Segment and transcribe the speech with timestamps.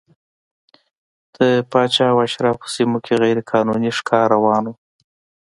[1.35, 1.37] د
[1.71, 4.73] پاچا او اشرافو سیمو کې غیر قانوني ښکار روان و.